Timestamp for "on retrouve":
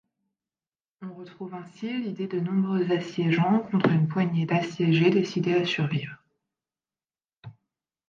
1.03-1.53